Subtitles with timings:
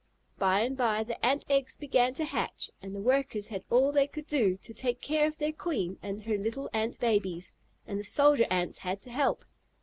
[0.39, 4.07] By and by the Ant eggs began to hatch, and the workers had all they
[4.07, 7.53] could do to take care of their queen and her little Ant babies,
[7.85, 9.45] and the soldier Ants had to help.